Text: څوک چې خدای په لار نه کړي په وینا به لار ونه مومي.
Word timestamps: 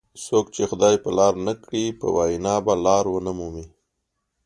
څوک 0.25 0.45
چې 0.55 0.63
خدای 0.69 0.95
په 1.03 1.09
لار 1.17 1.33
نه 1.47 1.53
کړي 1.63 1.85
په 1.99 2.07
وینا 2.15 2.55
به 2.65 2.73
لار 2.85 3.03
ونه 3.09 3.31
مومي. 3.37 3.65